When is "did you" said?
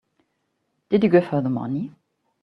0.89-1.09